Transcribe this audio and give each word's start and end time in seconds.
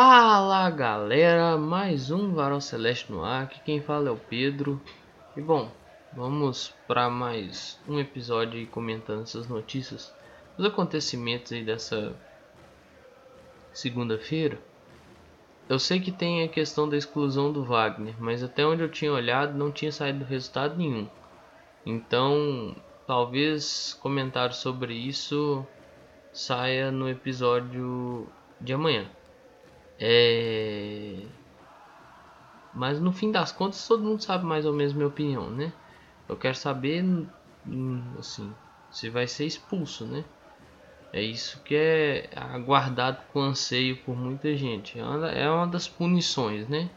Fala 0.00 0.70
galera, 0.70 1.58
mais 1.58 2.12
um 2.12 2.32
Varal 2.32 2.60
Celeste 2.60 3.10
no 3.10 3.24
ar, 3.24 3.42
aqui 3.42 3.58
quem 3.64 3.82
fala 3.82 4.08
é 4.08 4.12
o 4.12 4.16
Pedro. 4.16 4.80
E 5.36 5.40
bom, 5.40 5.72
vamos 6.12 6.72
para 6.86 7.10
mais 7.10 7.80
um 7.88 7.98
episódio 7.98 8.64
comentando 8.68 9.22
essas 9.22 9.48
notícias 9.48 10.14
Os 10.56 10.64
acontecimentos 10.64 11.50
aí 11.50 11.64
dessa 11.64 12.14
segunda-feira. 13.72 14.56
Eu 15.68 15.80
sei 15.80 15.98
que 15.98 16.12
tem 16.12 16.44
a 16.44 16.48
questão 16.48 16.88
da 16.88 16.96
exclusão 16.96 17.52
do 17.52 17.64
Wagner, 17.64 18.14
mas 18.20 18.44
até 18.44 18.64
onde 18.64 18.84
eu 18.84 18.88
tinha 18.88 19.12
olhado 19.12 19.58
não 19.58 19.72
tinha 19.72 19.90
saído 19.90 20.24
resultado 20.24 20.76
nenhum. 20.76 21.08
Então, 21.84 22.76
talvez 23.04 23.98
comentário 24.00 24.54
sobre 24.54 24.94
isso 24.94 25.66
saia 26.32 26.92
no 26.92 27.08
episódio 27.08 28.28
de 28.60 28.72
amanhã 28.72 29.10
é... 29.98 31.14
Mas 32.74 33.00
no 33.00 33.12
fim 33.12 33.32
das 33.32 33.50
contas 33.50 33.86
todo 33.88 34.04
mundo 34.04 34.22
sabe 34.22 34.44
mais 34.44 34.64
ou 34.64 34.72
menos 34.72 34.92
minha 34.92 35.08
opinião, 35.08 35.50
né? 35.50 35.72
Eu 36.28 36.36
quero 36.36 36.54
saber, 36.54 37.02
hum, 37.66 38.02
assim, 38.18 38.54
se 38.90 39.08
vai 39.08 39.26
ser 39.26 39.46
expulso, 39.46 40.04
né? 40.06 40.24
É 41.12 41.22
isso 41.22 41.60
que 41.62 41.74
é 41.74 42.28
aguardado 42.36 43.18
com 43.32 43.40
anseio 43.40 43.96
por 44.04 44.14
muita 44.14 44.54
gente. 44.54 44.98
É 44.98 45.04
uma 45.04 45.30
é 45.30 45.66
das 45.66 45.88
punições, 45.88 46.68
né? 46.68 46.90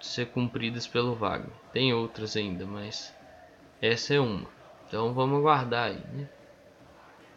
Ser 0.00 0.26
cumpridas 0.26 0.86
pelo 0.86 1.14
Wagner. 1.14 1.50
Tem 1.72 1.92
outras 1.94 2.36
ainda, 2.36 2.66
mas 2.66 3.14
essa 3.80 4.14
é 4.14 4.20
uma. 4.20 4.46
Então 4.86 5.14
vamos 5.14 5.38
aguardar 5.38 5.88
aí, 5.88 6.02
né? 6.12 6.28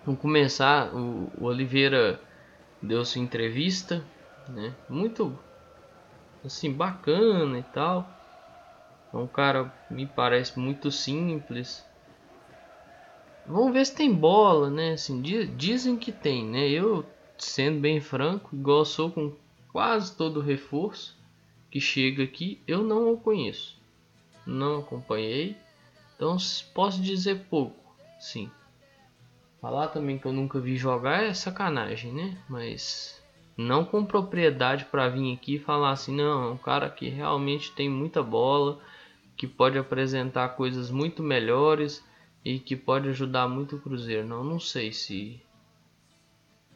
Vamos 0.05 0.19
começar. 0.21 0.93
O 0.93 1.31
Oliveira 1.45 2.19
deu 2.81 3.05
sua 3.05 3.21
entrevista, 3.21 4.03
né? 4.47 4.75
Muito 4.89 5.37
assim 6.43 6.73
bacana 6.73 7.59
e 7.59 7.63
tal. 7.63 8.11
É 9.13 9.17
um 9.17 9.27
cara 9.27 9.71
me 9.89 10.07
parece 10.07 10.57
muito 10.57 10.89
simples. 10.89 11.85
Vamos 13.45 13.73
ver 13.73 13.85
se 13.85 13.95
tem 13.95 14.13
bola, 14.13 14.69
né? 14.69 14.93
Assim, 14.93 15.21
dizem 15.21 15.97
que 15.97 16.11
tem, 16.11 16.45
né? 16.45 16.69
Eu, 16.69 17.05
sendo 17.37 17.79
bem 17.79 17.99
franco, 17.99 18.55
igual 18.55 18.85
sou 18.85 19.11
com 19.11 19.35
quase 19.71 20.15
todo 20.15 20.39
o 20.39 20.43
reforço 20.43 21.15
que 21.69 21.79
chega 21.79 22.23
aqui, 22.23 22.59
eu 22.67 22.83
não 22.83 23.13
o 23.13 23.17
conheço. 23.17 23.77
Não 24.45 24.79
acompanhei. 24.79 25.55
Então 26.15 26.37
posso 26.73 27.01
dizer 27.01 27.45
pouco, 27.49 27.95
sim. 28.19 28.49
Falar 29.61 29.89
também 29.89 30.17
que 30.17 30.25
eu 30.25 30.33
nunca 30.33 30.59
vi 30.59 30.75
jogar 30.75 31.23
é 31.23 31.35
sacanagem, 31.35 32.11
né? 32.11 32.35
Mas 32.49 33.21
não 33.55 33.85
com 33.85 34.03
propriedade 34.03 34.85
para 34.85 35.07
vir 35.07 35.33
aqui 35.33 35.55
e 35.55 35.59
falar 35.59 35.91
assim, 35.91 36.15
não, 36.15 36.45
é 36.45 36.51
um 36.51 36.57
cara 36.57 36.89
que 36.89 37.07
realmente 37.09 37.71
tem 37.71 37.87
muita 37.87 38.23
bola, 38.23 38.79
que 39.37 39.47
pode 39.47 39.77
apresentar 39.77 40.49
coisas 40.49 40.89
muito 40.89 41.21
melhores 41.21 42.03
e 42.43 42.57
que 42.57 42.75
pode 42.75 43.09
ajudar 43.09 43.47
muito 43.47 43.75
o 43.75 43.79
Cruzeiro. 43.79 44.27
Não, 44.27 44.43
não 44.43 44.59
sei 44.59 44.91
se 44.91 45.39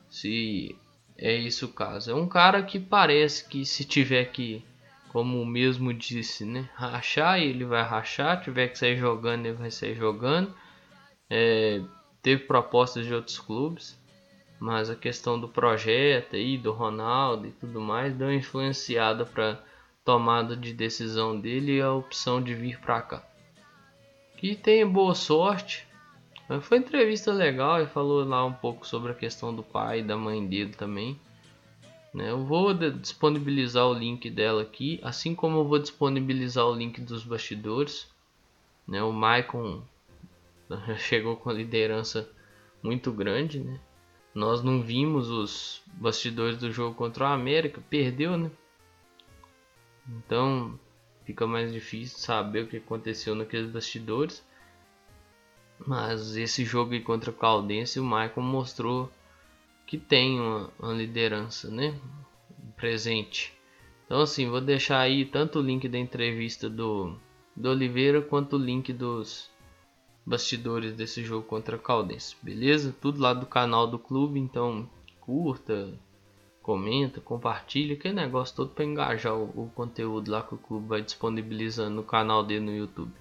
se 0.07 0.77
é 1.17 1.35
isso 1.35 1.65
o 1.65 1.73
caso. 1.73 2.11
É 2.11 2.13
um 2.13 2.27
cara 2.27 2.61
que 2.61 2.79
parece 2.79 3.49
que 3.49 3.65
se 3.65 3.83
tiver 3.83 4.25
que, 4.25 4.63
como 5.09 5.41
o 5.41 5.45
mesmo 5.45 5.91
disse, 5.93 6.45
né, 6.45 6.69
rachar, 6.75 7.39
ele 7.39 7.65
vai 7.65 7.81
rachar, 7.81 8.41
tiver 8.43 8.67
que 8.67 8.77
sair 8.77 8.97
jogando, 8.97 9.47
ele 9.47 9.57
vai 9.57 9.71
sair 9.71 9.95
jogando. 9.95 10.53
É, 11.29 11.81
teve 12.25 12.45
propostas 12.45 13.05
de 13.05 13.13
outros 13.13 13.37
clubes, 13.37 13.95
mas 14.59 14.89
a 14.89 14.95
questão 14.95 15.39
do 15.39 15.47
projeto 15.47 16.35
aí, 16.35 16.57
do 16.57 16.71
Ronaldo 16.71 17.45
e 17.45 17.51
tudo 17.51 17.79
mais, 17.79 18.15
deu 18.15 18.29
uma 18.29 18.33
influenciada 18.33 19.23
para 19.23 19.63
tomada 20.03 20.57
de 20.57 20.73
decisão 20.73 21.39
dele 21.39 21.73
e 21.73 21.81
a 21.81 21.93
opção 21.93 22.41
de 22.41 22.55
vir 22.55 22.79
para 22.79 22.99
cá. 22.99 23.23
Que 24.37 24.55
tenha 24.55 24.87
boa 24.87 25.13
sorte. 25.13 25.87
Foi 26.61 26.79
entrevista 26.79 27.31
legal 27.31 27.83
e 27.83 27.85
falou 27.85 28.25
lá 28.25 28.43
um 28.43 28.53
pouco 28.53 28.87
sobre 28.87 29.11
a 29.11 29.15
questão 29.15 29.55
do 29.55 29.61
pai 29.61 29.99
e 29.99 30.03
da 30.03 30.17
mãe 30.17 30.43
dele 30.47 30.73
também. 30.73 31.19
Né? 32.11 32.31
Eu 32.31 32.43
vou 32.43 32.73
disponibilizar 32.73 33.85
o 33.85 33.93
link 33.93 34.31
dela 34.31 34.63
aqui, 34.63 34.99
assim 35.03 35.35
como 35.35 35.59
eu 35.59 35.67
vou 35.67 35.77
disponibilizar 35.77 36.65
o 36.65 36.73
link 36.73 36.99
dos 37.01 37.23
bastidores. 37.23 38.07
Né? 38.87 39.03
O 39.03 39.13
Maicon 39.13 39.83
chegou 40.97 41.35
com 41.35 41.49
a 41.49 41.53
liderança 41.53 42.29
muito 42.81 43.11
grande, 43.11 43.59
né? 43.59 43.79
Nós 44.33 44.61
não 44.61 44.81
vimos 44.81 45.29
os 45.29 45.81
bastidores 45.93 46.57
do 46.57 46.71
jogo 46.71 46.95
contra 46.95 47.23
o 47.23 47.27
América, 47.27 47.81
perdeu, 47.89 48.37
né? 48.37 48.51
Então 50.07 50.77
fica 51.23 51.47
mais 51.47 51.71
difícil 51.71 52.19
saber 52.19 52.63
o 52.63 52.67
que 52.67 52.77
aconteceu 52.77 53.33
naqueles 53.33 53.71
bastidores. 53.71 54.45
Mas 55.85 56.35
esse 56.35 56.63
jogo 56.63 56.99
contra 57.01 57.31
o 57.31 57.33
Caldense, 57.33 57.99
o 57.99 58.03
Michael 58.03 58.41
mostrou 58.41 59.11
que 59.85 59.97
tem 59.97 60.39
uma, 60.39 60.69
uma 60.79 60.93
liderança, 60.93 61.69
né? 61.69 61.99
Presente. 62.75 63.53
Então 64.05 64.21
assim, 64.21 64.49
vou 64.49 64.61
deixar 64.61 64.99
aí 64.99 65.25
tanto 65.25 65.59
o 65.59 65.61
link 65.61 65.87
da 65.87 65.97
entrevista 65.97 66.69
do, 66.69 67.17
do 67.55 67.69
Oliveira 67.69 68.21
quanto 68.21 68.57
o 68.57 68.59
link 68.59 68.91
dos 68.91 69.49
bastidores 70.25 70.93
desse 70.93 71.23
jogo 71.23 71.45
contra 71.45 71.75
a 71.75 71.79
Caldense, 71.79 72.35
beleza? 72.41 72.95
Tudo 72.99 73.21
lá 73.21 73.33
do 73.33 73.45
canal 73.45 73.85
do 73.85 73.99
clube, 73.99 74.39
então 74.39 74.89
curta, 75.21 75.93
comenta, 76.61 77.21
compartilha, 77.21 77.93
aquele 77.93 78.15
negócio 78.15 78.55
todo 78.55 78.71
para 78.71 78.85
engajar 78.85 79.35
o, 79.35 79.43
o, 79.65 79.69
conteúdo 79.75 80.31
lá 80.31 80.41
que 80.41 80.55
o 80.55 80.57
clube 80.57 80.87
vai 80.87 81.01
disponibilizando 81.01 81.95
no 81.95 82.03
canal 82.03 82.43
dele 82.43 82.65
no 82.65 82.75
YouTube. 82.75 83.11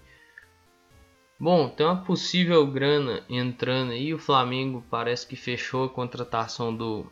Bom, 1.39 1.69
tem 1.69 1.85
uma 1.85 2.03
possível 2.03 2.67
grana 2.67 3.23
entrando 3.29 3.93
aí, 3.93 4.15
o 4.15 4.19
Flamengo 4.19 4.83
parece 4.91 5.27
que 5.27 5.37
fechou 5.37 5.85
a 5.85 5.91
contratação 5.91 6.75
do, 6.75 7.07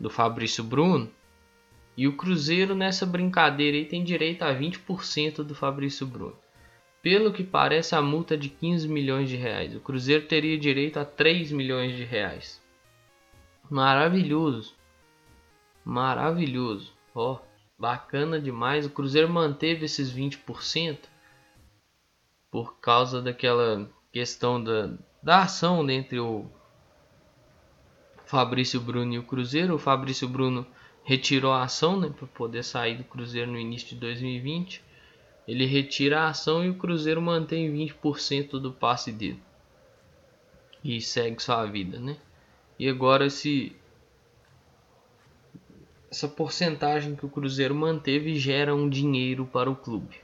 do 0.00 0.10
Fabrício 0.10 0.64
Bruno. 0.64 1.08
E 1.96 2.08
o 2.08 2.16
Cruzeiro 2.16 2.74
nessa 2.74 3.06
brincadeira 3.06 3.76
aí 3.76 3.84
tem 3.84 4.02
direito 4.02 4.42
a 4.42 4.52
20% 4.52 5.44
do 5.44 5.54
Fabrício 5.54 6.04
Bruno. 6.04 6.36
Pelo 7.04 7.34
que 7.34 7.44
parece, 7.44 7.94
a 7.94 8.00
multa 8.00 8.32
é 8.32 8.36
de 8.38 8.48
15 8.48 8.88
milhões 8.88 9.28
de 9.28 9.36
reais. 9.36 9.76
O 9.76 9.80
Cruzeiro 9.80 10.26
teria 10.26 10.58
direito 10.58 10.98
a 10.98 11.04
3 11.04 11.52
milhões 11.52 11.94
de 11.94 12.02
reais. 12.02 12.62
Maravilhoso. 13.68 14.74
Maravilhoso. 15.84 16.94
Ó, 17.14 17.34
oh, 17.34 17.40
bacana 17.78 18.40
demais. 18.40 18.86
O 18.86 18.90
Cruzeiro 18.90 19.28
manteve 19.28 19.84
esses 19.84 20.10
20% 20.10 21.00
por 22.50 22.80
causa 22.80 23.20
daquela 23.20 23.86
questão 24.10 24.64
da, 24.64 24.94
da 25.22 25.42
ação 25.42 25.86
entre 25.90 26.18
o 26.18 26.46
Fabrício 28.24 28.80
Bruno 28.80 29.12
e 29.12 29.18
o 29.18 29.24
Cruzeiro. 29.24 29.74
O 29.74 29.78
Fabrício 29.78 30.26
Bruno 30.26 30.66
retirou 31.04 31.52
a 31.52 31.64
ação 31.64 32.00
né, 32.00 32.08
para 32.08 32.26
poder 32.28 32.64
sair 32.64 32.96
do 32.96 33.04
Cruzeiro 33.04 33.52
no 33.52 33.58
início 33.58 33.88
de 33.88 33.96
2020 33.96 34.93
ele 35.46 35.66
retira 35.66 36.20
a 36.20 36.28
ação 36.28 36.64
e 36.64 36.70
o 36.70 36.74
Cruzeiro 36.74 37.20
mantém 37.20 37.72
20% 37.72 38.52
do 38.60 38.72
passe 38.72 39.12
dele. 39.12 39.42
E 40.82 41.00
segue 41.00 41.42
sua 41.42 41.64
vida, 41.66 41.98
né? 41.98 42.16
E 42.78 42.88
agora 42.88 43.26
esse 43.26 43.74
essa 46.10 46.28
porcentagem 46.28 47.16
que 47.16 47.26
o 47.26 47.28
Cruzeiro 47.28 47.74
manteve 47.74 48.36
gera 48.36 48.74
um 48.74 48.88
dinheiro 48.88 49.44
para 49.46 49.68
o 49.68 49.74
clube. 49.74 50.16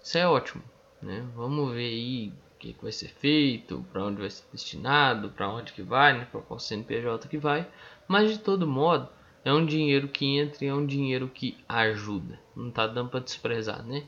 Isso 0.00 0.16
é 0.16 0.26
ótimo, 0.28 0.62
né? 1.02 1.26
Vamos 1.34 1.72
ver 1.72 1.88
aí 1.88 2.28
o 2.28 2.58
que, 2.58 2.76
vai 2.80 2.92
ser 2.92 3.08
feito, 3.08 3.84
para 3.92 4.04
onde 4.04 4.20
vai 4.20 4.30
ser 4.30 4.44
destinado, 4.52 5.30
para 5.30 5.48
onde 5.48 5.72
que 5.72 5.82
vai, 5.82 6.16
né? 6.16 6.28
para 6.30 6.40
qual 6.40 6.60
CNPJ 6.60 7.26
que 7.28 7.36
vai. 7.36 7.66
Mas 8.06 8.30
de 8.30 8.38
todo 8.38 8.66
modo, 8.66 9.08
é 9.44 9.52
um 9.52 9.66
dinheiro 9.66 10.06
que 10.06 10.38
entra 10.38 10.64
e 10.64 10.68
é 10.68 10.74
um 10.74 10.86
dinheiro 10.86 11.28
que 11.28 11.58
ajuda. 11.68 12.38
Não 12.54 12.70
tá 12.70 12.86
dando 12.86 13.10
para 13.10 13.20
desprezar, 13.20 13.82
né? 13.82 14.04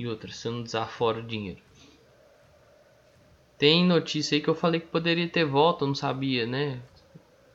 E 0.00 0.08
outra, 0.08 0.32
você 0.32 0.48
não 0.48 0.62
desafora 0.62 1.18
o 1.18 1.22
dinheiro. 1.22 1.60
Tem 3.58 3.84
notícia 3.84 4.34
aí 4.34 4.40
que 4.40 4.48
eu 4.48 4.54
falei 4.54 4.80
que 4.80 4.86
poderia 4.86 5.28
ter 5.28 5.44
volta, 5.44 5.84
eu 5.84 5.88
não 5.88 5.94
sabia, 5.94 6.46
né? 6.46 6.80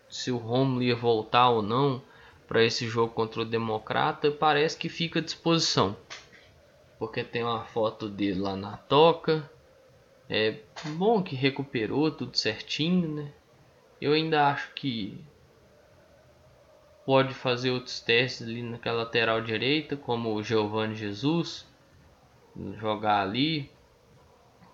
Se 0.08 0.30
o 0.30 0.38
Romulo 0.38 0.84
ia 0.84 0.96
voltar 0.96 1.50
ou 1.50 1.64
não 1.64 2.04
para 2.48 2.64
esse 2.64 2.88
jogo 2.88 3.12
contra 3.16 3.42
o 3.42 3.46
Democrata. 3.46 4.30
Parece 4.30 4.78
que 4.78 4.90
fica 4.90 5.18
à 5.18 5.24
disposição. 5.24 5.98
Porque 7.00 7.24
tem 7.24 7.42
uma 7.42 7.66
foto 7.66 8.08
dele 8.08 8.42
lá 8.42 8.56
na 8.56 8.78
toca. 8.78 9.50
É 10.30 10.60
bom 10.90 11.24
que 11.24 11.36
recuperou 11.36 12.12
tudo 12.12 12.38
certinho, 12.38 13.12
né? 13.12 13.34
Eu 14.00 14.14
ainda 14.14 14.50
acho 14.50 14.72
que 14.76 15.20
pode 17.08 17.34
fazer 17.34 17.72
outros 17.72 18.00
testes 18.00 18.48
ali 18.48 18.62
naquela 18.62 19.00
lateral 19.00 19.42
direita, 19.42 19.98
como 19.98 20.36
o 20.36 20.44
Giovanni 20.44 20.94
Jesus 20.94 21.66
jogar 22.80 23.22
ali, 23.22 23.72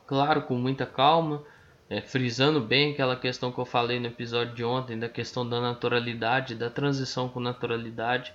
claro, 0.06 0.44
com 0.44 0.56
muita 0.56 0.86
calma, 0.86 1.44
é, 1.89 2.01
frisando 2.01 2.62
bem 2.62 2.94
aquela 2.94 3.16
questão 3.16 3.51
que 3.51 3.60
eu 3.60 3.66
falei 3.66 4.00
no 4.00 4.07
episódio 4.07 4.54
de 4.56 4.63
ontem, 4.63 4.98
da 4.98 5.10
questão 5.10 5.48
da 5.48 5.60
naturalidade, 5.60 6.56
da 6.56 6.69
transição 6.69 7.28
com 7.28 7.39
naturalidade. 7.39 8.33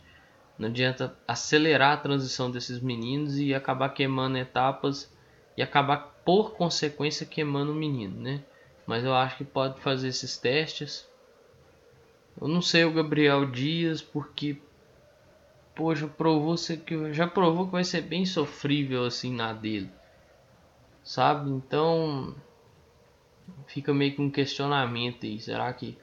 Não 0.59 0.69
adianta 0.69 1.17
acelerar 1.27 1.93
a 1.93 1.97
transição 1.97 2.51
desses 2.51 2.81
meninos 2.81 3.39
e 3.39 3.55
acabar 3.55 3.91
queimando 3.91 4.39
etapas 4.39 5.11
e 5.57 5.63
acabar 5.63 6.21
por 6.25 6.53
consequência 6.53 7.25
queimando 7.25 7.73
o 7.73 7.75
menino, 7.75 8.21
né? 8.21 8.43
Mas 8.87 9.05
eu 9.05 9.15
acho 9.15 9.39
que 9.39 9.45
pode 9.45 9.81
fazer 9.81 10.09
esses 10.09 10.37
testes. 10.37 11.09
Eu 12.41 12.49
não 12.49 12.61
sei 12.61 12.85
o 12.85 12.93
Gabriel 12.93 13.51
Dias 13.51 14.03
porque 14.03 14.59
poxa, 15.77 16.09
provou 16.09 16.57
que 16.85 17.13
já 17.13 17.29
provou 17.29 17.67
que 17.67 17.73
vai 17.73 17.85
ser 17.85 18.01
bem 18.01 18.25
sofrível 18.25 19.05
assim 19.05 19.33
na 19.33 19.53
dele. 19.53 19.91
Sabe? 21.05 21.51
Então 21.51 22.35
fica 23.67 23.95
meio 23.95 24.15
que 24.15 24.23
um 24.23 24.31
questionamento 24.31 25.27
aí, 25.27 25.39
será 25.39 25.73
que 25.73 25.97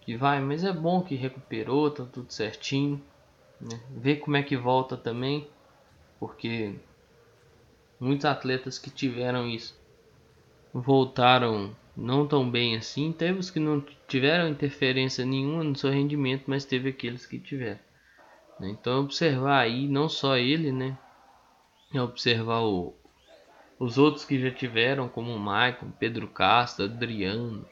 que 0.00 0.16
vai, 0.16 0.40
mas 0.40 0.64
é 0.64 0.72
bom 0.72 1.02
que 1.02 1.14
recuperou, 1.14 1.90
tá 1.90 2.04
tudo 2.04 2.32
certinho. 2.32 3.00
Né? 3.60 3.80
Ver 3.90 4.16
como 4.16 4.36
é 4.36 4.42
que 4.42 4.56
volta 4.56 4.96
também, 4.96 5.46
porque 6.18 6.74
muitos 8.00 8.24
atletas 8.24 8.78
que 8.78 8.90
tiveram 8.90 9.48
isso 9.48 9.80
voltaram 10.74 11.76
não 11.96 12.26
tão 12.26 12.50
bem 12.50 12.76
assim. 12.76 13.12
Teve 13.12 13.38
os 13.38 13.50
que 13.50 13.60
não 13.60 13.84
tiveram 14.08 14.48
interferência 14.48 15.24
nenhuma 15.24 15.62
no 15.62 15.76
seu 15.76 15.90
rendimento, 15.90 16.44
mas 16.46 16.64
teve 16.64 16.88
aqueles 16.88 17.26
que 17.26 17.38
tiveram. 17.38 17.78
Né? 18.62 18.70
Então 18.70 19.00
observar 19.00 19.58
aí 19.58 19.88
não 19.88 20.08
só 20.08 20.36
ele, 20.36 20.70
né? 20.70 20.96
É 21.92 22.00
observar 22.00 22.62
o, 22.62 22.94
os 23.78 23.98
outros 23.98 24.24
que 24.24 24.40
já 24.40 24.52
tiveram, 24.52 25.08
como 25.08 25.34
o 25.34 25.38
Maicon, 25.38 25.90
Pedro 25.90 26.28
Castro, 26.28 26.84
Adriano. 26.84 27.68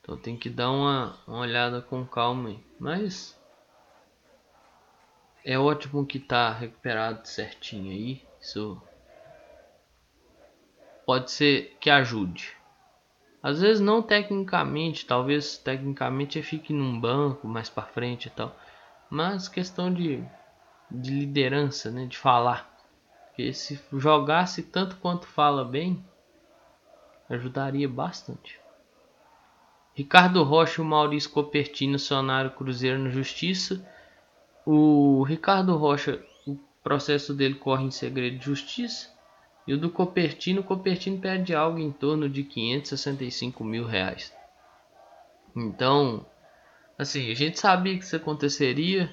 Então 0.00 0.16
tem 0.18 0.36
que 0.36 0.50
dar 0.50 0.70
uma, 0.70 1.18
uma 1.26 1.38
olhada 1.38 1.80
com 1.80 2.04
calma 2.06 2.50
aí. 2.50 2.58
Mas 2.78 3.34
é 5.42 5.58
ótimo 5.58 6.06
que 6.06 6.20
tá 6.20 6.52
recuperado 6.52 7.26
certinho 7.26 7.90
aí. 7.90 8.22
Isso 8.38 8.80
pode 11.06 11.30
ser 11.30 11.78
que 11.80 11.88
ajude. 11.88 12.54
Às 13.42 13.60
vezes 13.60 13.80
não 13.80 14.02
tecnicamente, 14.02 15.06
talvez 15.06 15.56
tecnicamente 15.56 16.42
fique 16.42 16.72
num 16.72 17.00
banco 17.00 17.48
mais 17.48 17.70
para 17.70 17.86
frente 17.86 18.26
e 18.26 18.30
tal. 18.30 18.54
Mas 19.08 19.48
questão 19.48 19.92
de, 19.92 20.22
de 20.90 21.10
liderança, 21.10 21.90
né, 21.90 22.06
de 22.06 22.16
falar. 22.16 22.74
Porque 23.28 23.52
se 23.52 23.80
jogasse 23.92 24.62
tanto 24.62 24.96
quanto 24.96 25.26
fala 25.26 25.64
bem, 25.64 26.04
ajudaria 27.28 27.88
bastante. 27.88 28.58
Ricardo 29.94 30.42
Rocha 30.42 30.82
e 30.82 30.84
Maurício 30.84 31.30
Copertino 31.30 31.96
acionaram 31.96 32.50
o 32.50 32.52
Cruzeiro 32.52 32.98
na 32.98 33.10
Justiça 33.10 33.84
o 34.66 35.22
Ricardo 35.22 35.76
Rocha, 35.76 36.20
o 36.44 36.58
processo 36.82 37.32
dele 37.32 37.54
corre 37.54 37.84
em 37.84 37.90
segredo 37.92 38.38
de 38.38 38.44
justiça. 38.44 39.14
E 39.64 39.72
o 39.72 39.78
do 39.78 39.88
Copertino, 39.88 40.60
o 40.60 40.64
Copertino 40.64 41.20
pede 41.20 41.54
algo 41.54 41.78
em 41.78 41.92
torno 41.92 42.28
de 42.28 42.42
565 42.42 43.62
mil 43.62 43.86
reais. 43.86 44.34
Então, 45.54 46.26
assim, 46.98 47.30
a 47.30 47.34
gente 47.34 47.58
sabia 47.58 47.96
que 47.98 48.04
isso 48.04 48.16
aconteceria. 48.16 49.12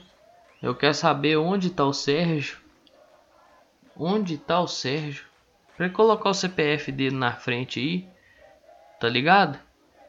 Eu 0.62 0.75
quero 0.75 0.94
saber 0.94 1.38
onde 1.38 1.68
está 1.68 1.85
o 1.85 1.94
Sérgio. 1.94 2.57
Onde 3.95 4.35
está 4.35 4.59
o 4.59 4.68
Sérgio? 4.68 5.25
Para 5.75 5.89
colocar 5.89 6.30
o 6.30 6.33
CPF 6.33 6.91
dele 6.91 7.15
na 7.15 7.33
frente 7.33 7.80
aí, 7.80 8.07
tá 9.00 9.09
ligado? 9.09 9.59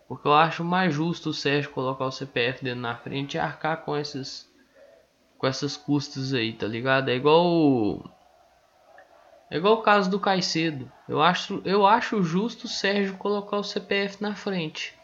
Porque 0.06 0.28
eu 0.28 0.34
acho 0.34 0.62
mais 0.62 0.94
justo 0.94 1.30
o 1.30 1.34
Sérgio 1.34 1.70
colocar 1.70 2.04
o 2.04 2.12
CPF 2.12 2.62
dele 2.62 2.80
na 2.80 2.96
frente 2.96 3.34
e 3.34 3.38
arcar 3.38 3.78
com 3.78 3.96
esses 3.96 4.52
com 5.38 5.46
essas 5.46 5.76
custas 5.76 6.32
aí, 6.32 6.52
tá 6.52 6.66
ligado? 6.66 7.08
É 7.10 7.14
igual 7.16 8.04
é 9.50 9.56
igual 9.56 9.74
o 9.74 9.82
caso 9.82 10.10
do 10.10 10.18
Caicedo. 10.18 10.90
Eu 11.08 11.22
acho, 11.22 11.60
eu 11.64 11.86
acho 11.86 12.22
justo 12.22 12.64
o 12.64 12.68
Sérgio 12.68 13.16
colocar 13.16 13.58
o 13.58 13.64
CPF 13.64 14.22
na 14.22 14.34
frente. 14.34 14.98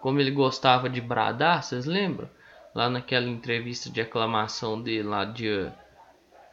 Como 0.00 0.20
ele 0.20 0.30
gostava 0.30 0.88
de 0.88 1.00
bradar, 1.00 1.62
vocês 1.62 1.86
lembram? 1.86 2.28
Lá 2.74 2.90
naquela 2.90 3.26
entrevista 3.26 3.88
de 3.88 4.00
aclamação 4.00 4.80
dele 4.80 5.02
lá 5.02 5.24
dia 5.24 5.74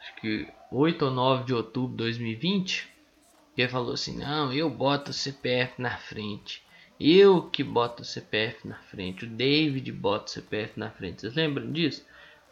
acho 0.00 0.14
que 0.16 0.48
8 0.72 1.04
ou 1.04 1.10
9 1.10 1.44
de 1.44 1.54
outubro 1.54 1.90
de 1.90 1.96
2020, 2.04 2.88
que 3.54 3.62
ele 3.62 3.70
falou 3.70 3.92
assim: 3.92 4.18
"Não, 4.18 4.52
eu 4.52 4.68
boto 4.70 5.10
o 5.10 5.14
CPF 5.14 5.80
na 5.80 5.96
frente. 5.96 6.64
Eu 6.98 7.42
que 7.42 7.62
boto 7.64 8.02
o 8.02 8.04
CPF 8.04 8.66
na 8.66 8.76
frente. 8.76 9.24
O 9.24 9.28
David 9.28 9.90
bota 9.92 10.26
o 10.26 10.30
CPF 10.30 10.78
na 10.78 10.90
frente. 10.90 11.20
Vocês 11.20 11.34
lembram 11.34 11.70
disso? 11.72 12.04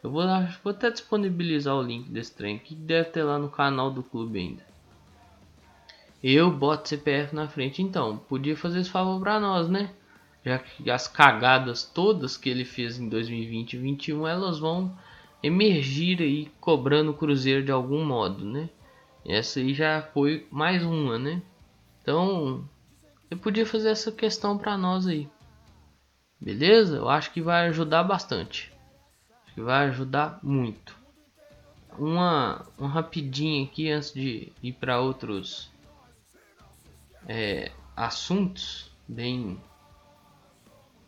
Eu 0.03 0.11
vou, 0.11 0.25
vou 0.65 0.73
até 0.73 0.91
disponibilizar 0.91 1.77
o 1.77 1.83
link 1.83 2.11
desse 2.11 2.35
trem 2.35 2.59
que 2.59 2.75
deve 2.75 3.11
ter 3.11 3.23
lá 3.23 3.39
no 3.39 3.49
canal 3.49 3.91
do 3.91 4.03
clube 4.03 4.39
ainda. 4.39 4.63
Eu 6.23 6.51
boto 6.51 6.89
CPF 6.89 7.35
na 7.35 7.49
frente, 7.49 7.83
então 7.83 8.17
podia 8.17 8.57
fazer 8.57 8.81
esse 8.81 8.91
favor 8.91 9.21
para 9.21 9.39
nós, 9.39 9.69
né? 9.69 9.91
Já 10.45 10.59
que 10.59 10.91
as 10.91 11.07
cagadas 11.07 11.85
todas 11.85 12.37
que 12.37 12.49
ele 12.49 12.65
fez 12.65 12.99
em 12.99 13.09
2020 13.09 13.75
e 13.75 13.77
2021 13.77 14.27
elas 14.27 14.59
vão 14.59 14.97
emergir 15.43 16.21
aí 16.21 16.51
cobrando 16.61 17.13
o 17.13 17.15
Cruzeiro 17.15 17.65
de 17.65 17.73
algum 17.73 18.05
modo, 18.05 18.45
né? 18.45 18.69
Essa 19.25 19.61
aí 19.61 19.73
já 19.73 20.03
foi 20.03 20.47
mais 20.51 20.85
uma, 20.85 21.19
né? 21.19 21.41
Então, 22.03 22.69
eu 23.31 23.37
podia 23.39 23.65
fazer 23.65 23.91
essa 23.91 24.11
questão 24.11 24.59
para 24.59 24.77
nós 24.77 25.07
aí. 25.07 25.29
Beleza? 26.41 26.97
Eu 26.97 27.09
acho 27.09 27.33
que 27.33 27.41
vai 27.41 27.69
ajudar 27.69 28.03
bastante 28.03 28.73
que 29.55 29.61
vai 29.61 29.89
ajudar 29.89 30.39
muito. 30.43 30.97
Uma, 31.99 32.67
um 32.79 32.87
rapidinho 32.87 33.67
aqui 33.67 33.91
antes 33.91 34.13
de 34.13 34.51
ir 34.63 34.73
para 34.73 34.99
outros 34.99 35.71
é, 37.29 37.71
assuntos 37.95 38.91
bem 39.07 39.61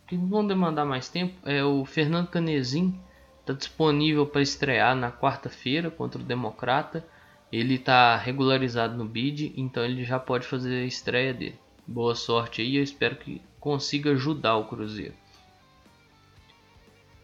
que 0.06 0.16
vão 0.16 0.46
demandar 0.46 0.84
mais 0.84 1.08
tempo. 1.08 1.34
É 1.48 1.64
o 1.64 1.84
Fernando 1.84 2.28
Canezin 2.28 2.98
está 3.40 3.52
disponível 3.52 4.26
para 4.26 4.40
estrear 4.40 4.96
na 4.96 5.12
quarta-feira 5.12 5.90
contra 5.90 6.20
o 6.20 6.24
Democrata. 6.24 7.06
Ele 7.52 7.74
está 7.74 8.16
regularizado 8.16 8.96
no 8.96 9.04
bid, 9.04 9.52
então 9.56 9.84
ele 9.84 10.04
já 10.04 10.18
pode 10.18 10.46
fazer 10.46 10.82
a 10.82 10.86
estreia 10.86 11.32
dele. 11.32 11.58
Boa 11.86 12.14
sorte 12.14 12.62
aí, 12.62 12.76
eu 12.76 12.82
espero 12.82 13.16
que 13.16 13.42
consiga 13.60 14.10
ajudar 14.12 14.56
o 14.56 14.64
Cruzeiro. 14.64 15.14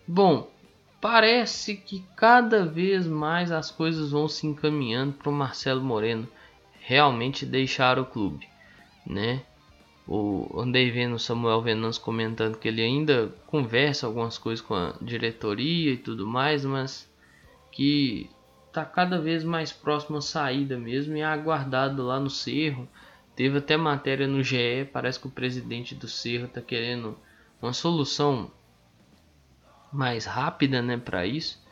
Bom, 0.06 0.50
parece 1.00 1.76
que 1.76 2.04
cada 2.14 2.66
vez 2.66 3.06
mais 3.06 3.50
as 3.50 3.70
coisas 3.70 4.10
vão 4.10 4.28
se 4.28 4.46
encaminhando 4.46 5.14
para 5.14 5.30
o 5.30 5.32
Marcelo 5.32 5.82
Moreno 5.82 6.28
realmente 6.80 7.46
deixar 7.46 7.98
o 7.98 8.04
clube, 8.04 8.48
né? 9.06 9.42
O, 10.12 10.60
andei 10.60 10.90
vendo 10.90 11.14
o 11.14 11.20
Samuel 11.20 11.62
Venâncio 11.62 12.02
comentando 12.02 12.58
que 12.58 12.66
ele 12.66 12.82
ainda 12.82 13.32
conversa 13.46 14.08
algumas 14.08 14.36
coisas 14.36 14.60
com 14.60 14.74
a 14.74 14.92
diretoria 15.00 15.92
e 15.92 15.96
tudo 15.96 16.26
mais, 16.26 16.64
mas 16.64 17.08
que 17.70 18.28
tá 18.72 18.84
cada 18.84 19.20
vez 19.20 19.44
mais 19.44 19.70
próximo 19.70 20.18
à 20.18 20.20
saída 20.20 20.76
mesmo 20.76 21.16
e 21.16 21.20
é 21.20 21.24
aguardado 21.24 22.04
lá 22.04 22.18
no 22.18 22.28
Cerro. 22.28 22.88
Teve 23.36 23.58
até 23.58 23.76
matéria 23.76 24.26
no 24.26 24.42
GE, 24.42 24.84
parece 24.92 25.20
que 25.20 25.28
o 25.28 25.30
presidente 25.30 25.94
do 25.94 26.08
Cerro 26.08 26.48
tá 26.48 26.60
querendo 26.60 27.16
uma 27.62 27.72
solução 27.72 28.50
mais 29.92 30.24
rápida, 30.24 30.82
né, 30.82 30.96
para 30.96 31.24
isso. 31.24 31.64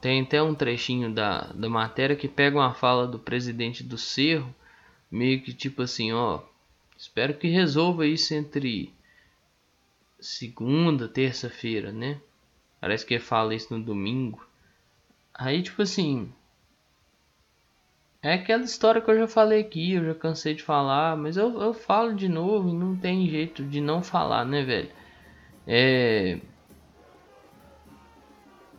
Tem 0.00 0.22
até 0.22 0.40
um 0.40 0.54
trechinho 0.54 1.12
da, 1.12 1.52
da 1.52 1.68
matéria 1.68 2.14
que 2.14 2.28
pega 2.28 2.56
uma 2.56 2.74
fala 2.74 3.08
do 3.08 3.18
presidente 3.18 3.82
do 3.82 3.98
Cerro, 3.98 4.54
meio 5.12 5.42
que 5.42 5.52
tipo 5.52 5.82
assim, 5.82 6.10
ó, 6.12 6.40
espero 6.96 7.34
que 7.34 7.48
resolva 7.48 8.06
isso 8.06 8.32
entre 8.32 8.92
segunda, 10.18 11.06
terça-feira, 11.06 11.92
né? 11.92 12.18
Parece 12.80 13.04
que 13.04 13.18
fala 13.18 13.54
isso 13.54 13.76
no 13.76 13.84
domingo. 13.84 14.44
Aí, 15.34 15.62
tipo 15.62 15.82
assim, 15.82 16.32
é 18.22 18.34
aquela 18.34 18.64
história 18.64 19.02
que 19.02 19.10
eu 19.10 19.18
já 19.18 19.28
falei 19.28 19.60
aqui, 19.60 19.92
eu 19.92 20.04
já 20.06 20.14
cansei 20.14 20.54
de 20.54 20.62
falar, 20.62 21.16
mas 21.16 21.36
eu, 21.36 21.60
eu 21.60 21.74
falo 21.74 22.14
de 22.14 22.28
novo 22.28 22.70
e 22.70 22.72
não 22.72 22.96
tem 22.96 23.28
jeito 23.28 23.62
de 23.64 23.80
não 23.80 24.02
falar, 24.02 24.44
né, 24.44 24.62
velho? 24.62 24.90
É... 25.66 26.40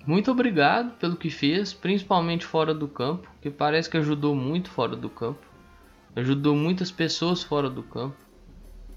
Muito 0.06 0.32
obrigado 0.32 0.98
pelo 0.98 1.16
que 1.16 1.30
fez, 1.30 1.74
principalmente 1.74 2.46
fora 2.46 2.74
do 2.74 2.88
campo, 2.88 3.30
que 3.42 3.50
parece 3.50 3.90
que 3.90 3.98
ajudou 3.98 4.36
muito 4.36 4.70
fora 4.70 4.96
do 4.96 5.10
campo. 5.10 5.52
Ajudou 6.15 6.55
muitas 6.55 6.91
pessoas 6.91 7.41
fora 7.41 7.70
do 7.70 7.82
campo. 7.82 8.15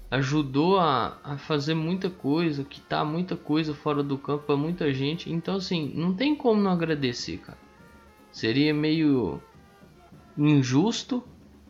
Ajudou 0.09 0.79
a, 0.79 1.17
a 1.23 1.37
fazer 1.37 1.73
muita 1.73 2.09
coisa, 2.09 2.63
quitar 2.63 3.03
muita 3.03 3.35
coisa 3.35 3.73
fora 3.73 4.01
do 4.01 4.17
campo 4.17 4.45
para 4.45 4.55
muita 4.55 4.93
gente. 4.93 5.31
Então, 5.31 5.55
assim, 5.55 5.91
não 5.95 6.13
tem 6.13 6.35
como 6.35 6.61
não 6.61 6.71
agradecer, 6.71 7.37
cara. 7.37 7.57
Seria 8.31 8.73
meio 8.73 9.41
injusto 10.37 11.23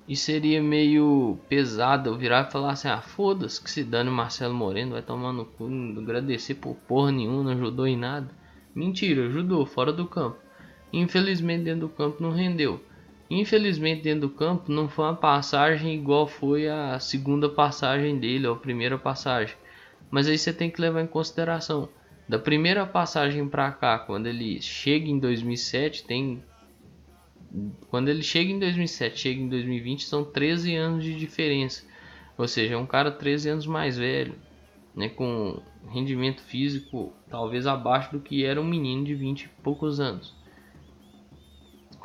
e 0.07 0.15
seria 0.15 0.61
meio 0.61 1.37
pesado 1.49 2.09
eu 2.09 2.17
virar 2.17 2.47
e 2.47 2.51
falar 2.51 2.71
assim: 2.71 2.89
ah, 2.89 3.01
foda-se 3.01 3.61
que 3.61 3.71
se 3.71 3.83
dane 3.83 4.09
o 4.09 4.13
Marcelo 4.13 4.53
Moreno, 4.53 4.91
vai 4.91 5.01
tomar 5.01 5.33
no 5.33 5.45
cu, 5.45 5.67
não 5.67 6.01
agradecer 6.01 6.55
por 6.55 6.75
porra 6.75 7.11
nenhuma, 7.11 7.43
não 7.43 7.51
ajudou 7.51 7.87
em 7.87 7.97
nada. 7.97 8.29
Mentira, 8.75 9.25
ajudou 9.25 9.65
fora 9.65 9.91
do 9.91 10.05
campo. 10.05 10.37
Infelizmente 10.93 11.63
dentro 11.63 11.87
do 11.87 11.89
campo 11.89 12.21
não 12.21 12.31
rendeu. 12.31 12.81
Infelizmente 13.29 14.03
dentro 14.03 14.21
do 14.21 14.29
campo 14.29 14.71
não 14.71 14.87
foi 14.87 15.05
uma 15.05 15.15
passagem 15.15 15.93
igual 15.93 16.27
foi 16.27 16.67
a 16.67 16.97
segunda 16.99 17.49
passagem 17.49 18.17
dele 18.17 18.47
ou 18.47 18.55
a 18.55 18.59
primeira 18.59 18.97
passagem. 18.97 19.55
Mas 20.09 20.27
aí 20.27 20.37
você 20.37 20.53
tem 20.53 20.69
que 20.69 20.79
levar 20.79 21.01
em 21.01 21.07
consideração 21.07 21.89
da 22.27 22.39
primeira 22.39 22.85
passagem 22.85 23.47
para 23.47 23.71
cá, 23.71 23.99
quando 23.99 24.27
ele 24.27 24.61
chega 24.61 25.09
em 25.09 25.19
2007, 25.19 26.05
tem 26.05 26.43
quando 27.89 28.09
ele 28.09 28.21
chega 28.21 28.51
em 28.51 28.59
2007, 28.59 29.17
chega 29.17 29.41
em 29.41 29.47
2020, 29.47 30.03
são 30.03 30.23
13 30.23 30.75
anos 30.75 31.03
de 31.03 31.15
diferença. 31.15 31.85
Ou 32.37 32.47
seja, 32.47 32.75
é 32.75 32.77
um 32.77 32.85
cara 32.85 33.09
13 33.09 33.49
anos 33.49 33.65
mais 33.65 33.97
velho, 33.97 34.35
né, 34.93 35.07
com 35.09 35.61
rendimento 35.89 36.41
físico 36.41 37.13
talvez 37.29 37.65
abaixo 37.65 38.11
do 38.11 38.19
que 38.19 38.43
era 38.43 38.59
um 38.59 38.65
menino 38.65 39.05
de 39.05 39.15
20 39.15 39.43
e 39.43 39.49
poucos 39.63 39.99
anos. 39.99 40.35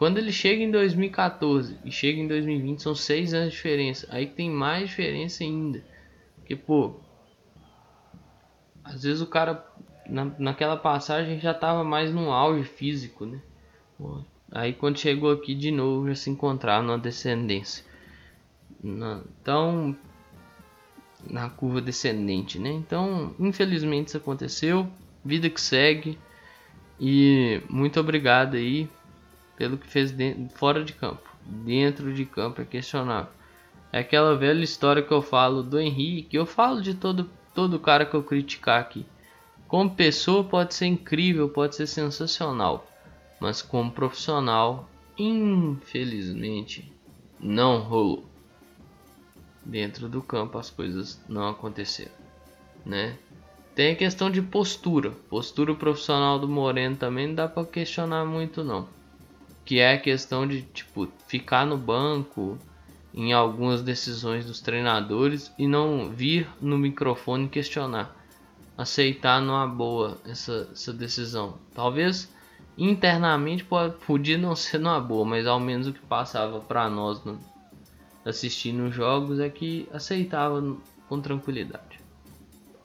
Quando 0.02 0.18
ele 0.18 0.32
chega 0.32 0.60
em 0.64 0.70
2014 0.72 1.78
e 1.84 1.92
chega 1.92 2.18
em 2.18 2.26
2020, 2.26 2.82
são 2.82 2.92
6 2.92 3.34
anos 3.34 3.50
de 3.50 3.54
diferença. 3.54 4.04
Aí 4.10 4.26
tem 4.26 4.50
mais 4.50 4.88
diferença 4.88 5.44
ainda. 5.44 5.80
Porque, 6.34 6.56
pô, 6.56 6.96
às 8.82 9.04
vezes 9.04 9.22
o 9.22 9.28
cara 9.28 9.64
na, 10.04 10.24
naquela 10.40 10.76
passagem 10.76 11.38
já 11.38 11.52
estava 11.52 11.84
mais 11.84 12.12
no 12.12 12.32
auge 12.32 12.64
físico, 12.64 13.24
né? 13.24 13.40
Aí 14.50 14.72
quando 14.72 14.98
chegou 14.98 15.30
aqui 15.30 15.54
de 15.54 15.70
novo 15.70 16.08
já 16.08 16.16
se 16.16 16.30
encontrava 16.30 16.82
numa 16.82 16.98
descendência. 16.98 17.84
Na, 18.82 19.22
então, 19.40 19.96
na 21.30 21.48
curva 21.48 21.80
descendente, 21.80 22.58
né? 22.58 22.70
Então, 22.70 23.36
infelizmente 23.38 24.08
isso 24.08 24.16
aconteceu. 24.16 24.88
Vida 25.24 25.48
que 25.48 25.60
segue. 25.60 26.18
E 26.98 27.62
muito 27.70 28.00
obrigado 28.00 28.56
aí 28.56 28.88
pelo 29.62 29.78
que 29.78 29.86
fez 29.86 30.12
fora 30.56 30.82
de 30.82 30.92
campo. 30.92 31.22
Dentro 31.46 32.12
de 32.12 32.24
campo 32.24 32.60
é 32.60 32.64
questionável. 32.64 33.30
É 33.92 34.00
aquela 34.00 34.36
velha 34.36 34.64
história 34.64 35.04
que 35.04 35.12
eu 35.12 35.22
falo 35.22 35.62
do 35.62 35.78
Henrique. 35.78 36.36
Eu 36.36 36.44
falo 36.44 36.82
de 36.82 36.94
todo, 36.94 37.30
todo 37.54 37.78
cara 37.78 38.04
que 38.04 38.14
eu 38.14 38.24
criticar 38.24 38.80
aqui. 38.80 39.06
Como 39.68 39.94
pessoa 39.94 40.42
pode 40.42 40.74
ser 40.74 40.86
incrível, 40.86 41.48
pode 41.48 41.76
ser 41.76 41.86
sensacional, 41.86 42.88
mas 43.38 43.62
como 43.62 43.92
profissional, 43.92 44.90
infelizmente, 45.16 46.92
não 47.38 47.82
rolou. 47.82 48.24
Dentro 49.64 50.08
do 50.08 50.20
campo 50.20 50.58
as 50.58 50.70
coisas 50.70 51.24
não 51.28 51.46
aconteceram, 51.46 52.10
né? 52.84 53.16
Tem 53.76 53.92
a 53.92 53.96
questão 53.96 54.28
de 54.28 54.42
postura. 54.42 55.12
Postura 55.30 55.72
profissional 55.72 56.36
do 56.40 56.48
Moreno 56.48 56.96
também 56.96 57.28
não 57.28 57.36
dá 57.36 57.46
para 57.46 57.64
questionar 57.64 58.24
muito 58.24 58.64
não. 58.64 58.88
Que 59.64 59.78
é 59.78 59.94
a 59.94 60.00
questão 60.00 60.46
de 60.46 60.62
tipo 60.62 61.08
ficar 61.26 61.64
no 61.66 61.76
banco 61.76 62.58
em 63.14 63.32
algumas 63.32 63.82
decisões 63.82 64.44
dos 64.44 64.60
treinadores 64.60 65.52
e 65.58 65.66
não 65.66 66.10
vir 66.10 66.48
no 66.60 66.78
microfone 66.78 67.48
questionar 67.48 68.16
aceitar 68.76 69.40
numa 69.40 69.66
boa 69.66 70.18
essa, 70.26 70.68
essa 70.72 70.92
decisão. 70.92 71.58
Talvez 71.74 72.32
internamente 72.76 73.66
podia 74.06 74.38
não 74.38 74.56
ser 74.56 74.78
numa 74.78 75.00
boa, 75.00 75.24
mas 75.24 75.46
ao 75.46 75.60
menos 75.60 75.86
o 75.86 75.92
que 75.92 76.00
passava 76.00 76.60
para 76.60 76.88
nós 76.88 77.22
no, 77.24 77.38
assistindo 78.24 78.84
os 78.84 78.94
jogos 78.94 79.40
é 79.40 79.48
que 79.48 79.88
aceitava 79.92 80.76
com 81.08 81.20
tranquilidade. 81.20 81.91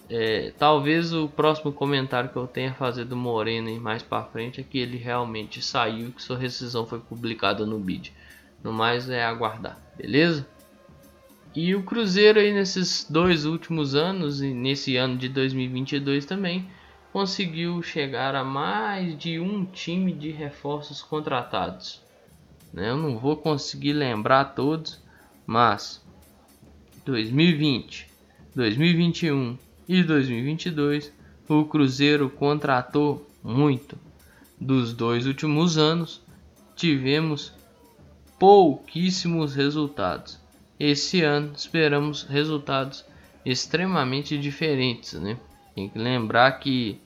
É, 0.09 0.53
talvez 0.57 1.11
o 1.11 1.27
próximo 1.27 1.73
comentário 1.73 2.29
que 2.29 2.37
eu 2.37 2.47
tenha 2.47 2.71
a 2.71 2.75
fazer 2.75 3.03
do 3.03 3.15
Moreno 3.15 3.69
e 3.69 3.77
mais 3.77 4.01
para 4.01 4.23
frente 4.23 4.61
é 4.61 4.63
que 4.63 4.77
ele 4.77 4.97
realmente 4.97 5.61
saiu 5.61 6.11
que 6.11 6.23
sua 6.23 6.37
rescisão 6.37 6.85
foi 6.85 6.99
publicada 6.99 7.65
no 7.65 7.77
bid. 7.77 8.13
No 8.63 8.71
mais 8.71 9.09
é 9.09 9.23
aguardar, 9.23 9.77
beleza? 9.97 10.47
E 11.53 11.75
o 11.75 11.83
Cruzeiro 11.83 12.39
aí 12.39 12.53
nesses 12.53 13.05
dois 13.09 13.45
últimos 13.45 13.95
anos 13.95 14.41
e 14.41 14.53
nesse 14.53 14.95
ano 14.95 15.17
de 15.17 15.27
2022 15.27 16.25
também 16.25 16.69
conseguiu 17.11 17.81
chegar 17.81 18.35
a 18.35 18.43
mais 18.43 19.17
de 19.17 19.39
um 19.39 19.65
time 19.65 20.13
de 20.13 20.29
reforços 20.29 21.01
contratados. 21.01 22.01
Né? 22.71 22.89
Eu 22.89 22.97
não 22.97 23.17
vou 23.17 23.35
conseguir 23.35 23.93
lembrar 23.93 24.45
todos, 24.45 25.01
mas 25.45 26.05
2020, 27.05 28.07
2021 28.55 29.57
e 29.87 30.03
2022 30.03 31.11
o 31.47 31.65
Cruzeiro 31.65 32.29
contratou 32.29 33.27
muito. 33.43 33.97
Dos 34.59 34.93
dois 34.93 35.25
últimos 35.25 35.77
anos 35.77 36.21
tivemos 36.75 37.53
pouquíssimos 38.37 39.55
resultados 39.55 40.39
esse 40.79 41.23
ano 41.23 41.53
esperamos 41.55 42.23
resultados 42.23 43.03
extremamente 43.43 44.37
diferentes, 44.37 45.13
né? 45.13 45.37
Tem 45.73 45.89
que 45.89 45.97
lembrar 45.97 46.51
que 46.59 46.99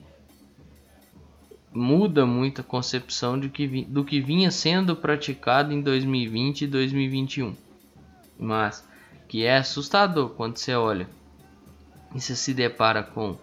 muda 1.72 2.26
muito 2.26 2.60
a 2.60 2.64
concepção 2.64 3.40
de 3.40 3.48
que, 3.48 3.84
do 3.84 4.04
que 4.04 4.20
vinha 4.20 4.50
sendo 4.50 4.94
praticado 4.94 5.72
em 5.72 5.80
2020 5.80 6.62
e 6.62 6.66
2021. 6.66 7.56
Mas 8.38 8.86
que 9.26 9.44
é 9.44 9.56
assustador 9.56 10.30
quando 10.30 10.58
você 10.58 10.74
olha 10.74 11.08
e 12.14 12.20
você 12.20 12.36
se 12.36 12.52
depara 12.52 13.02
com 13.02 13.36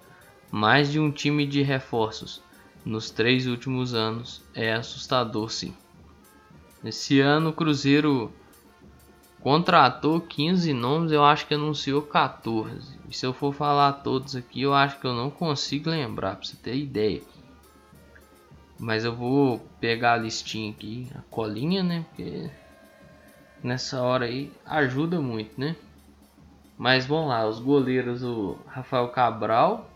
mais 0.52 0.92
de 0.92 1.00
um 1.00 1.12
time 1.12 1.46
de 1.46 1.62
reforços 1.62 2.42
nos 2.86 3.10
três 3.10 3.46
últimos 3.48 3.94
anos, 3.94 4.42
é 4.54 4.74
assustador 4.74 5.50
sim. 5.50 5.74
Esse 6.84 7.20
ano 7.20 7.50
o 7.50 7.54
Cruzeiro 7.54 8.34
Contratou 9.40 10.20
15 10.20 10.74
nomes, 10.74 11.14
eu 11.14 11.24
acho 11.24 11.48
que 11.48 11.54
anunciou 11.54 12.02
14. 12.02 13.00
E 13.10 13.16
se 13.16 13.26
eu 13.26 13.32
for 13.32 13.54
falar 13.54 13.94
todos 13.94 14.36
aqui, 14.36 14.62
eu 14.62 14.74
acho 14.74 15.00
que 15.00 15.08
eu 15.08 15.14
não 15.14 15.32
consigo 15.32 15.90
lembrar, 15.90 16.36
pra 16.36 16.46
você 16.46 16.58
ter 16.58 16.76
ideia. 16.76 17.22
Mas 18.78 19.06
eu 19.06 19.16
vou 19.16 19.60
pegar 19.80 20.14
a 20.14 20.18
listinha 20.18 20.72
aqui, 20.72 21.10
a 21.16 21.22
colinha, 21.30 21.82
né? 21.82 22.06
Porque 22.10 22.50
nessa 23.64 24.02
hora 24.02 24.26
aí 24.26 24.52
ajuda 24.66 25.22
muito, 25.22 25.60
né? 25.60 25.76
Mas 26.80 27.06
vamos 27.06 27.28
lá, 27.28 27.46
os 27.46 27.60
goleiros, 27.60 28.24
o 28.24 28.58
Rafael 28.66 29.10
Cabral 29.10 29.92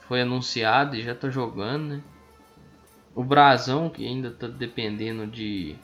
foi 0.00 0.20
anunciado 0.20 0.96
e 0.96 1.02
já 1.02 1.14
tá 1.14 1.30
jogando, 1.30 1.94
né? 1.94 2.02
O 3.14 3.24
Brasão, 3.24 3.88
que 3.88 4.06
ainda 4.06 4.30
tá 4.30 4.46
dependendo 4.46 5.26
de 5.26 5.76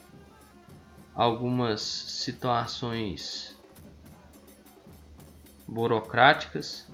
algumas 1.15 1.81
situações 1.81 3.57
burocráticas, 5.67 6.87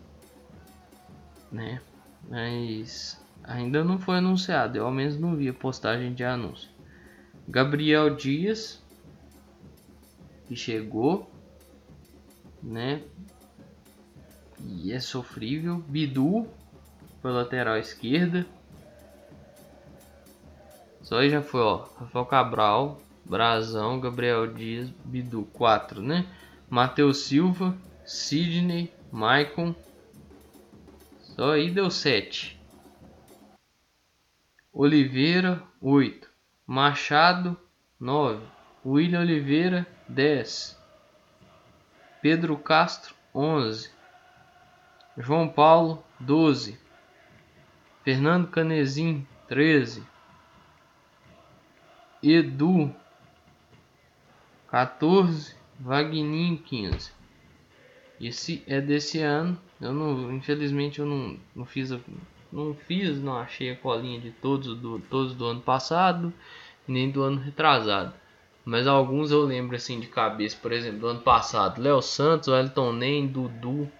né? 1.51 1.81
Mas 2.29 3.21
ainda 3.43 3.83
não 3.83 3.99
foi 3.99 4.19
anunciado, 4.19 4.77
eu 4.77 4.85
ao 4.85 4.91
menos 4.91 5.17
não 5.17 5.35
vi 5.35 5.49
a 5.49 5.53
postagem 5.53 6.13
de 6.13 6.23
anúncio. 6.23 6.69
Gabriel 7.45 8.15
Dias 8.15 8.81
que 10.47 10.55
chegou, 10.55 11.30
né? 12.61 13.03
E 14.59 14.91
é 14.91 14.99
sofrível. 14.99 15.77
Bidu 15.87 16.47
foi 17.21 17.31
lateral 17.31 17.77
esquerda. 17.77 18.45
Só 21.01 21.27
já 21.27 21.41
foi, 21.41 21.61
ó. 21.61 21.87
Rafael 21.99 22.25
Cabral, 22.25 23.01
Brazão, 23.25 23.99
Gabriel 23.99 24.53
Dias, 24.53 24.89
Bidu, 25.03 25.43
4, 25.53 26.01
né? 26.01 26.25
Matheus 26.69 27.19
Silva, 27.25 27.75
Sidney, 28.05 28.93
Maicon. 29.11 29.75
Só 31.19 31.53
aí 31.53 31.69
deu 31.69 31.89
7. 31.89 32.59
Oliveira, 34.71 35.61
8. 35.81 36.29
Machado, 36.65 37.57
9. 37.99 38.41
William 38.85 39.19
Oliveira, 39.19 39.85
10. 40.07 40.80
Pedro 42.21 42.57
Castro, 42.57 43.15
11. 43.33 43.89
João 45.17 45.47
Paulo, 45.47 46.03
12. 46.19 46.79
Fernando 48.03 48.47
Canezin, 48.47 49.25
13. 49.47 50.03
Edu 52.23 52.93
14, 54.67 55.55
Vagninho 55.79 56.57
15. 56.59 57.11
Esse 58.21 58.63
é 58.67 58.79
desse 58.79 59.19
ano. 59.19 59.59
Eu 59.81 59.91
não, 59.91 60.31
infelizmente 60.31 60.99
eu 60.99 61.05
não, 61.07 61.37
não 61.55 61.65
fiz, 61.65 61.89
não 62.51 62.75
fiz, 62.75 63.19
não 63.19 63.37
achei 63.37 63.71
a 63.71 63.75
colinha 63.75 64.19
de 64.19 64.29
todos 64.29 64.77
do 64.77 64.99
todos 64.99 65.33
do 65.33 65.45
ano 65.45 65.61
passado, 65.61 66.31
nem 66.87 67.09
do 67.09 67.23
ano 67.23 67.41
retrasado. 67.41 68.13
Mas 68.63 68.85
alguns 68.87 69.31
eu 69.31 69.41
lembro 69.41 69.75
assim 69.75 69.99
de 69.99 70.07
cabeça, 70.07 70.57
por 70.61 70.71
exemplo, 70.71 70.99
do 70.99 71.07
ano 71.07 71.21
passado, 71.21 71.81
Léo 71.81 72.01
Santos, 72.01 72.47
Wellington 72.47 72.93
Nem, 72.93 73.27
Dudu, 73.27 73.91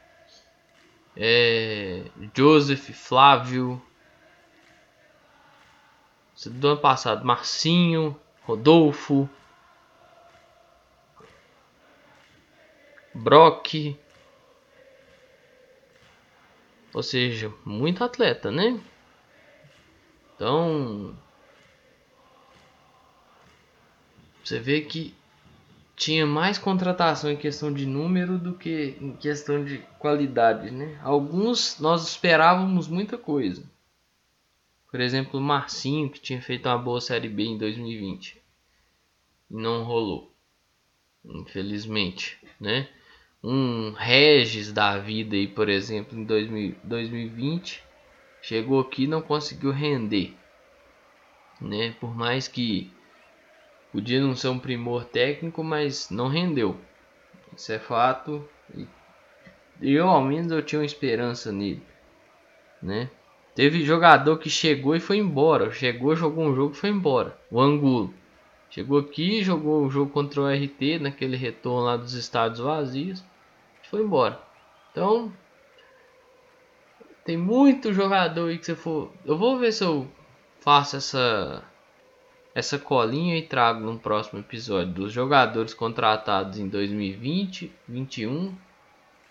é, 1.15 2.03
Joseph, 2.35 2.91
Flávio, 2.91 3.81
do 6.45 6.67
ano 6.69 6.79
passado, 6.79 7.25
Marcinho, 7.25 8.19
Rodolfo, 8.43 9.29
Brock. 13.13 13.95
Ou 16.93 17.03
seja, 17.03 17.53
muito 17.63 18.03
atleta, 18.03 18.51
né? 18.51 18.79
Então, 20.35 21.15
você 24.43 24.59
vê 24.59 24.81
que 24.81 25.13
tinha 25.95 26.25
mais 26.25 26.57
contratação 26.57 27.29
em 27.29 27.37
questão 27.37 27.71
de 27.71 27.85
número 27.85 28.39
do 28.39 28.53
que 28.53 28.97
em 28.99 29.15
questão 29.15 29.63
de 29.63 29.77
qualidade, 29.99 30.71
né? 30.71 30.99
Alguns 31.03 31.79
nós 31.79 32.07
esperávamos 32.07 32.87
muita 32.87 33.17
coisa. 33.17 33.63
Por 34.89 34.99
exemplo, 34.99 35.39
o 35.39 35.43
Marcinho, 35.43 36.09
que 36.09 36.19
tinha 36.19 36.41
feito 36.41 36.67
uma 36.67 36.77
boa 36.77 36.99
Série 36.99 37.29
B 37.29 37.43
em 37.43 37.57
2020. 37.57 38.41
E 39.49 39.55
não 39.55 39.83
rolou. 39.83 40.33
Infelizmente, 41.23 42.37
né? 42.59 42.89
Um 43.43 43.91
Regis 43.91 44.71
da 44.71 44.97
vida 44.97 45.35
aí, 45.35 45.47
por 45.47 45.69
exemplo, 45.69 46.17
em 46.17 46.23
2000, 46.23 46.75
2020, 46.83 47.83
chegou 48.41 48.79
aqui 48.79 49.03
e 49.03 49.07
não 49.07 49.21
conseguiu 49.21 49.71
render. 49.71 50.35
Né? 51.59 51.95
Por 51.99 52.15
mais 52.15 52.47
que 52.47 52.91
Podia 53.91 54.21
não 54.21 54.35
ser 54.35 54.47
um 54.47 54.59
primor 54.59 55.03
técnico, 55.05 55.63
mas 55.63 56.09
não 56.09 56.27
rendeu. 56.27 56.77
Isso 57.55 57.71
é 57.73 57.79
fato. 57.79 58.47
E 59.81 59.93
eu, 59.93 60.07
ao 60.07 60.21
menos, 60.21 60.51
eu 60.51 60.61
tinha 60.61 60.79
uma 60.79 60.85
esperança 60.85 61.51
nele. 61.51 61.83
Né? 62.81 63.09
Teve 63.53 63.83
jogador 63.83 64.37
que 64.37 64.49
chegou 64.49 64.95
e 64.95 64.99
foi 64.99 65.17
embora. 65.17 65.71
Chegou, 65.71 66.15
jogou 66.15 66.45
um 66.45 66.55
jogo 66.55 66.73
e 66.73 66.77
foi 66.77 66.89
embora. 66.89 67.37
O 67.49 67.59
Angulo. 67.59 68.13
Chegou 68.69 68.99
aqui, 68.99 69.43
jogou 69.43 69.85
o 69.85 69.89
jogo 69.89 70.09
contra 70.09 70.41
o 70.41 70.47
RT, 70.47 70.99
naquele 71.01 71.35
retorno 71.35 71.85
lá 71.85 71.97
dos 71.97 72.13
estádios 72.13 72.61
vazios. 72.61 73.21
Foi 73.89 74.01
embora. 74.01 74.39
Então, 74.91 75.33
tem 77.25 77.35
muito 77.35 77.91
jogador 77.91 78.49
aí 78.49 78.57
que 78.57 78.65
você 78.65 78.75
for. 78.75 79.11
Eu 79.25 79.37
vou 79.37 79.59
ver 79.59 79.73
se 79.73 79.83
eu 79.83 80.07
faço 80.61 80.95
essa 80.95 81.61
essa 82.53 82.77
colinha 82.77 83.37
e 83.37 83.47
trago 83.47 83.79
no 83.79 83.97
próximo 83.97 84.39
episódio 84.39 84.93
dos 84.93 85.13
jogadores 85.13 85.73
contratados 85.73 86.59
em 86.59 86.67
2020, 86.67 87.71
21 87.87 88.55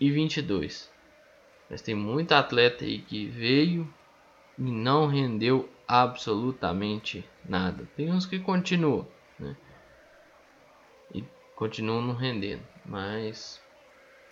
e 0.00 0.10
22. 0.10 0.90
Mas 1.68 1.82
tem 1.82 1.94
muito 1.94 2.32
atleta 2.32 2.84
aí 2.84 3.00
que 3.00 3.26
veio 3.26 3.92
e 4.58 4.62
não 4.62 5.06
rendeu 5.06 5.68
absolutamente 5.86 7.24
nada. 7.44 7.86
Tem 7.96 8.10
uns 8.10 8.26
que 8.26 8.38
continuam, 8.38 9.06
né? 9.38 9.54
E 11.14 11.24
continuam 11.54 12.00
não 12.00 12.14
rendendo, 12.14 12.62
mas, 12.84 13.60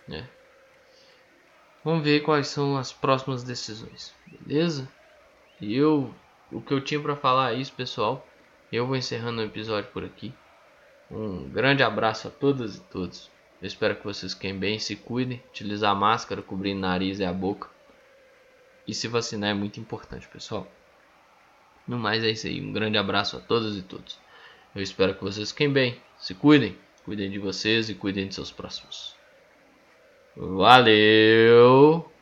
né? 0.07 0.27
Vamos 1.83 2.03
ver 2.03 2.21
quais 2.21 2.47
são 2.47 2.75
as 2.75 2.91
próximas 2.91 3.43
decisões, 3.43 4.13
beleza? 4.27 4.91
E 5.61 5.75
eu, 5.75 6.13
o 6.51 6.61
que 6.61 6.73
eu 6.73 6.83
tinha 6.83 6.99
para 6.99 7.15
falar 7.15 7.53
é 7.53 7.57
isso, 7.59 7.73
pessoal. 7.73 8.28
Eu 8.71 8.85
vou 8.85 8.95
encerrando 8.95 9.41
o 9.41 9.45
episódio 9.45 9.89
por 9.91 10.03
aqui. 10.03 10.33
Um 11.09 11.49
grande 11.49 11.81
abraço 11.81 12.27
a 12.27 12.31
todas 12.31 12.75
e 12.75 12.81
todos. 12.81 13.29
Eu 13.61 13.67
espero 13.67 13.95
que 13.95 14.03
vocês 14.03 14.33
fiquem 14.33 14.57
bem, 14.57 14.79
se 14.79 14.95
cuidem, 14.95 15.41
utilizar 15.49 15.95
máscara, 15.95 16.41
cobrir 16.41 16.75
nariz 16.75 17.19
e 17.19 17.25
a 17.25 17.33
boca. 17.33 17.69
E 18.87 18.93
se 18.93 19.07
vacinar 19.07 19.49
é 19.49 19.53
muito 19.53 19.79
importante, 19.79 20.27
pessoal. 20.27 20.67
No 21.87 21.97
mais 21.97 22.23
é 22.23 22.29
isso 22.29 22.47
aí. 22.47 22.61
Um 22.61 22.71
grande 22.71 22.97
abraço 22.97 23.37
a 23.37 23.39
todas 23.39 23.75
e 23.75 23.81
todos. 23.81 24.19
Eu 24.75 24.81
espero 24.81 25.15
que 25.15 25.23
vocês 25.23 25.51
fiquem 25.51 25.71
bem, 25.71 25.99
se 26.19 26.35
cuidem, 26.35 26.77
cuidem 27.03 27.29
de 27.31 27.39
vocês 27.39 27.89
e 27.89 27.95
cuidem 27.95 28.27
de 28.27 28.35
seus 28.35 28.51
próximos. 28.51 29.15
Valeu! 30.37 32.18